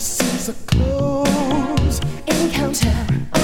[0.00, 2.88] This is a close encounter.
[2.88, 3.39] encounter.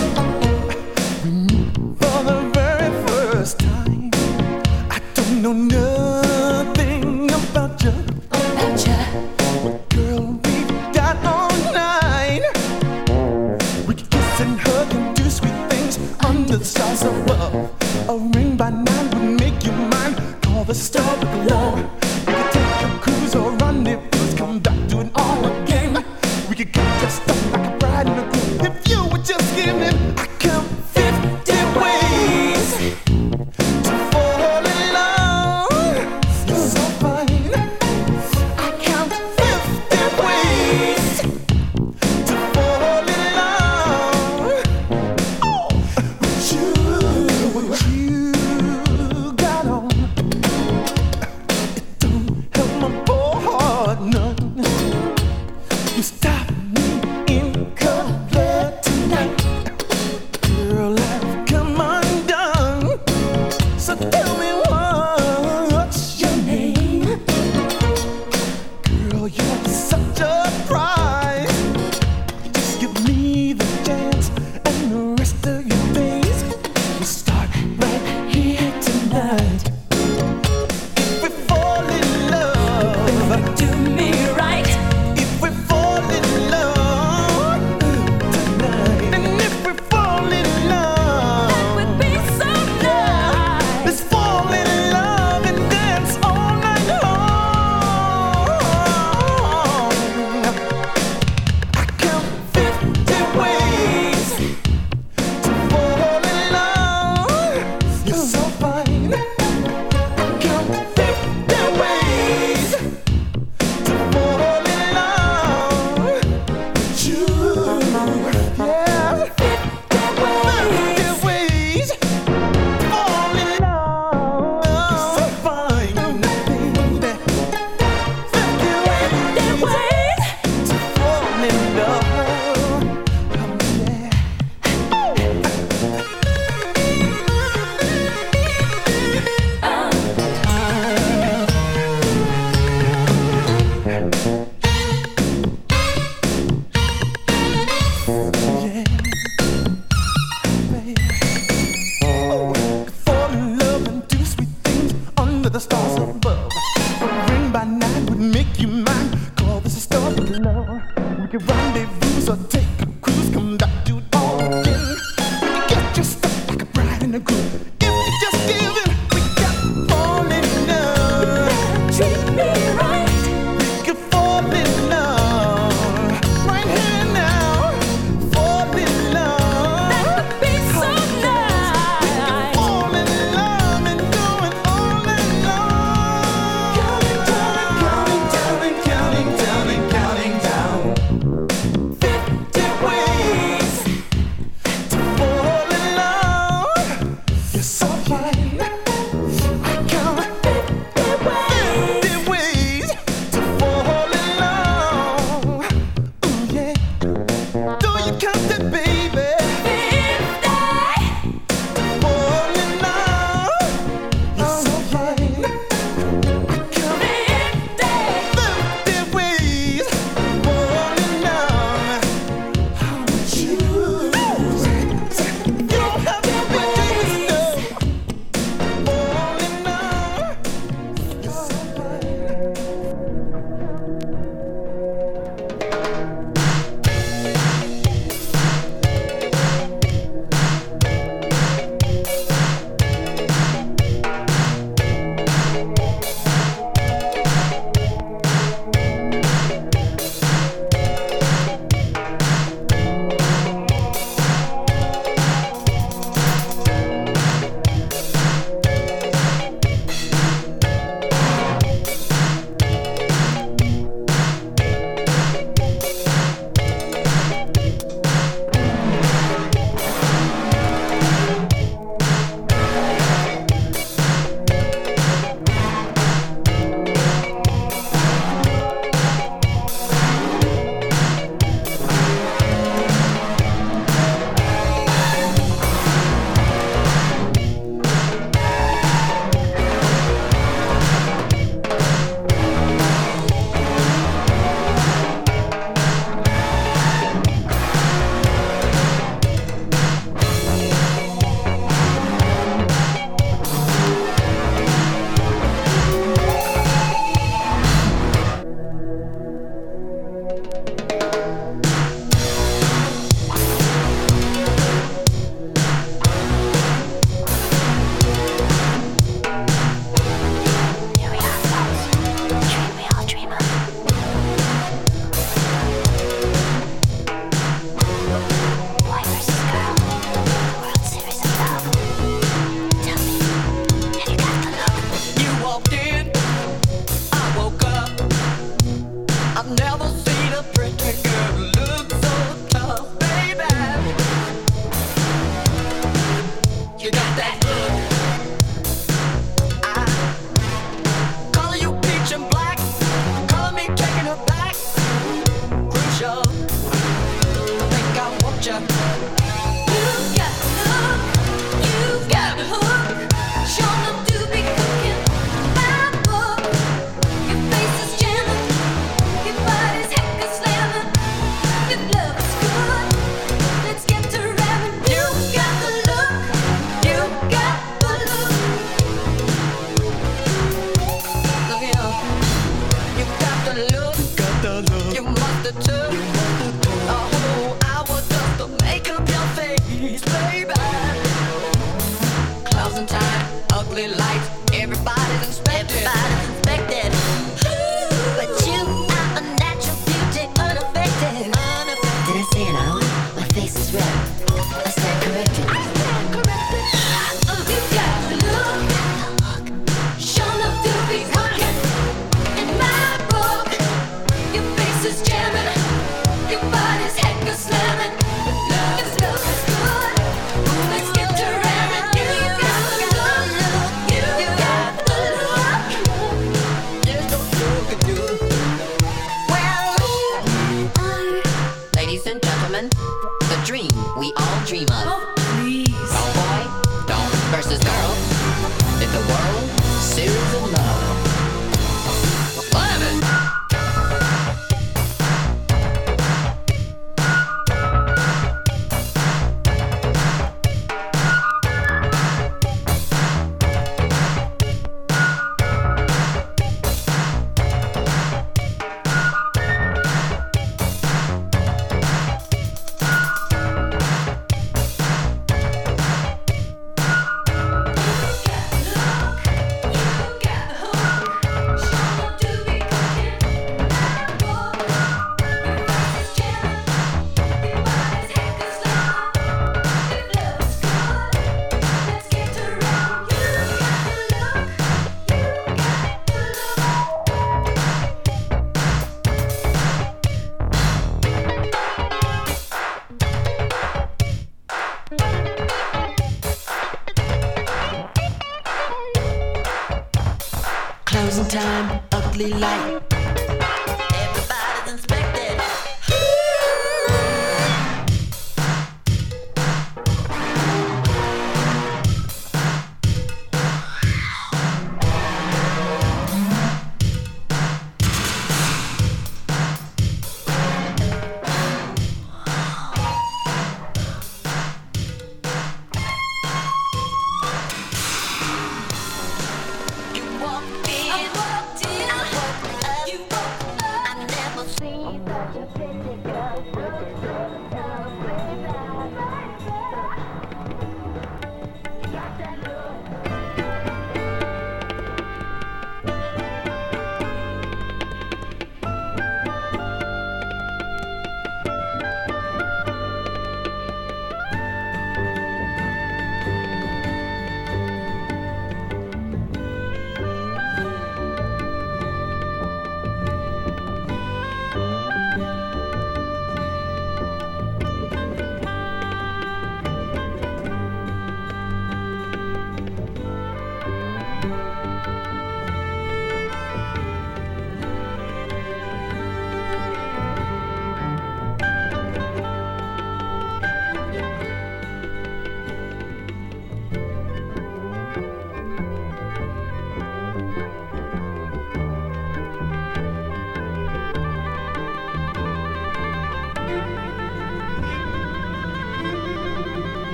[347.26, 347.95] that look.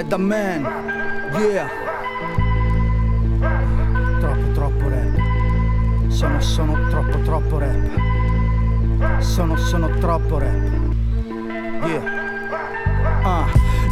[0.00, 0.62] Mad Man.
[1.38, 1.68] Yeah.
[4.18, 6.08] Troppo, troppo rap.
[6.08, 9.20] Sono, sono troppo, troppo rap.
[9.20, 10.94] Sono, sono troppo rap.
[11.84, 12.19] Yeah.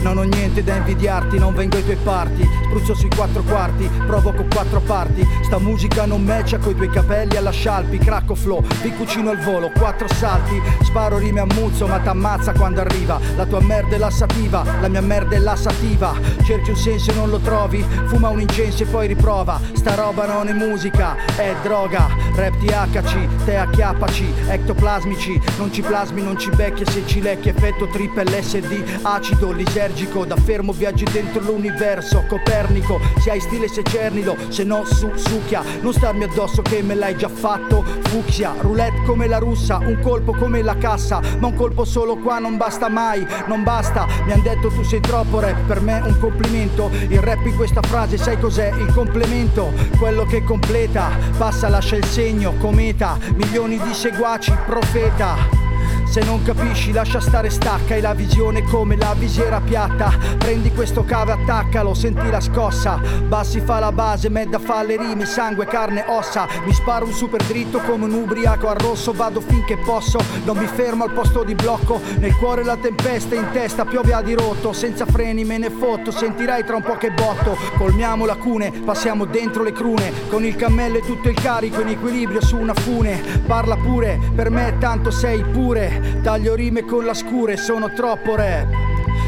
[0.00, 2.48] Non ho niente da invidiarti, non vengo ai tuoi parti.
[2.64, 5.26] Spruzzo sui quattro quarti, provoco quattro parti.
[5.42, 7.98] Sta musica non matcha coi tuoi capelli alla scialpi.
[7.98, 10.60] Cracco flow, vi cucino al volo, quattro salti.
[10.82, 13.18] Sparo rime a muzzo, ma t'ammazza quando arriva.
[13.36, 16.14] La tua merda è lassativa, la mia merda è lassativa.
[16.44, 17.84] Cerchi un senso e non lo trovi.
[18.06, 19.60] Fuma un incenso e poi riprova.
[19.72, 22.06] Sta roba non è musica, è droga.
[22.38, 25.40] Rap THC, te acchiappaci, ectoplasmici.
[25.58, 27.48] Non ci plasmi, non ci becchi se ci lecchi.
[27.48, 30.24] Effetto trip LSD, acido, lisergico.
[30.24, 32.22] Da fermo viaggi dentro l'universo.
[32.28, 35.64] Copernico, se hai stile se cernilo, se no su succhia.
[35.80, 37.84] Non starmi addosso che me l'hai già fatto.
[38.04, 41.20] Fucsia, roulette come la russa, un colpo come la cassa.
[41.40, 44.06] Ma un colpo solo qua non basta mai, non basta.
[44.26, 46.88] Mi han detto tu sei troppo rap, per me un complimento.
[47.08, 48.72] Il rap in questa frase, sai cos'è?
[48.78, 51.10] Il complemento, quello che completa.
[51.36, 52.26] Passa, lascia il segno,
[52.58, 53.18] cometa.
[53.34, 55.67] Milioni di seguaci, profeta.
[56.10, 57.94] Se non capisci lascia stare stacca.
[57.94, 60.10] E la visione come la visiera piatta.
[60.38, 63.00] Prendi questo cave attaccalo, senti la scossa.
[63.26, 66.46] Bassi fa la base, medda fa le rime, sangue, carne, ossa.
[66.64, 69.12] Mi sparo un super dritto come un ubriaco al rosso.
[69.12, 72.00] Vado finché posso, non mi fermo al posto di blocco.
[72.18, 74.72] Nel cuore la tempesta, in testa piove a dirotto.
[74.72, 77.56] Senza freni me ne fotto, sentirai tra un po' che botto.
[77.76, 80.12] Colmiamo lacune, passiamo dentro le crune.
[80.28, 83.20] Con il cammello e tutto il carico in equilibrio su una fune.
[83.46, 88.66] Parla pure, per me tanto sei pure Taglio rime con la scure, sono troppo rap.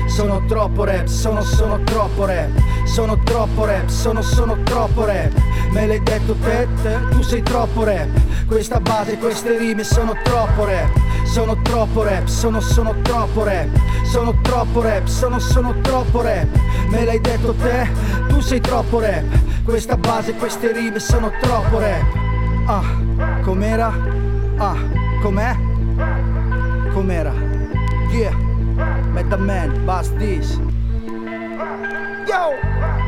[0.07, 2.49] Sono troppo rap, sono sono troppo rap.
[2.85, 5.33] Sono troppo rap, sono sono troppo rap.
[5.71, 8.09] Me l'hai detto te, te, tu sei troppo rap.
[8.47, 10.91] Questa base, queste rime sono troppo rap.
[11.25, 13.69] Sono troppo rap, sono sono troppo rap.
[14.03, 16.49] Sono troppo rap, sono sono troppo rap.
[16.89, 17.89] Me l'hai detto te,
[18.29, 19.25] tu sei troppo rap.
[19.63, 22.03] Questa base, queste rime sono troppo rap.
[22.67, 22.83] Ah,
[23.43, 23.93] com'era?
[24.57, 24.77] Ah,
[25.23, 26.40] com'è?
[26.93, 27.33] Com'era?
[28.13, 28.35] Yeah,
[29.15, 30.59] Meta Man, bust this.
[32.29, 33.00] Yo!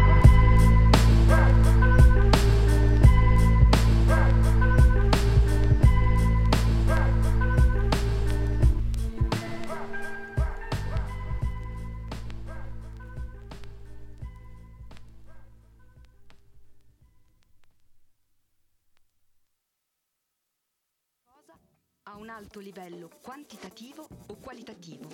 [22.23, 25.09] Un alto livello quantitativo o qualitativo.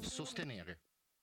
[0.00, 0.87] Sostenere.